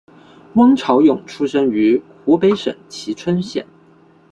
[0.55, 3.63] 汪潮涌出生于湖北省蕲春县。